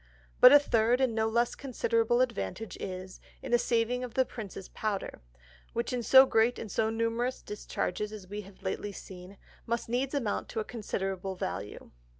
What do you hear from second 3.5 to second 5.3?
the saving the Prince's Powder,